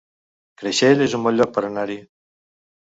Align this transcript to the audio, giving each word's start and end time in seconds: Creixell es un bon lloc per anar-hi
Creixell 0.61 1.05
es 1.09 1.15
un 1.19 1.29
bon 1.29 1.37
lloc 1.43 1.55
per 1.61 1.65
anar-hi 1.71 2.01